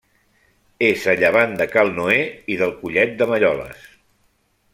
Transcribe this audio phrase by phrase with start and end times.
[0.87, 2.17] És a llevant de Cal Noè
[2.55, 3.87] i del Collet de Malloles.